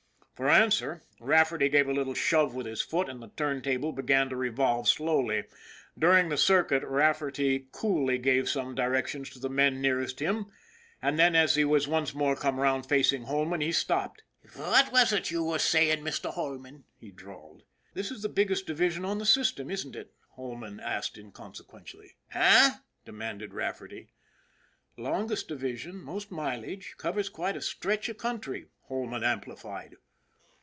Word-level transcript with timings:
For 0.33 0.49
answer 0.49 1.03
Rafferty 1.19 1.69
gave 1.69 1.87
a 1.87 1.93
little 1.93 2.15
shove 2.15 2.55
with 2.55 2.65
his 2.65 2.81
foot 2.81 3.07
and 3.07 3.21
the 3.21 3.27
turntable 3.27 3.91
began 3.91 4.27
to 4.29 4.35
revolve 4.35 4.89
slowly. 4.89 5.43
Dur 5.99 6.17
ing 6.17 6.29
the 6.29 6.35
circuit 6.37 6.81
Rafferty 6.83 7.67
coolly 7.71 8.17
gave 8.17 8.49
some 8.49 8.73
directions 8.73 9.29
to 9.29 9.39
the 9.39 9.51
men 9.51 9.81
nearest 9.83 10.19
him, 10.19 10.47
and 10.99 11.19
then 11.19 11.35
as 11.35 11.53
he 11.53 11.63
once 11.63 12.15
more 12.15 12.35
came 12.35 12.59
round 12.59 12.87
facing 12.87 13.25
Holman 13.25 13.61
he 13.61 13.71
stopped." 13.71 14.23
Fwhat 14.47 14.91
was 14.91 15.13
ut 15.13 15.29
you 15.29 15.43
was 15.43 15.61
sayin', 15.63 16.03
Mr. 16.03 16.33
Holman?" 16.33 16.85
he 16.99 17.11
drawled." 17.11 17.61
This 17.93 18.09
is 18.09 18.23
the 18.23 18.27
biggest 18.27 18.65
division 18.65 19.05
on 19.05 19.19
the 19.19 19.27
system, 19.27 19.69
isn't 19.69 19.95
it?" 19.95 20.11
Holman 20.37 20.79
asked 20.79 21.19
inconsequently. 21.19 22.15
io 22.33 22.39
ON 22.39 22.39
THE 22.39 22.39
IRON 22.39 22.47
AT 22.47 22.49
BIG 22.49 22.61
CLOUD" 22.61 22.73
Eh?" 22.73 22.77
demanded 23.05 23.53
Rafferty." 23.53 24.09
Longest 24.97 25.47
division 25.47 25.97
most 25.97 26.31
mileage 26.31 26.95
covers 26.97 27.29
quite 27.29 27.55
a 27.55 27.61
stretch 27.61 28.09
of 28.09 28.17
country," 28.17 28.69
Holman 28.87 29.23
amplified. 29.23 29.97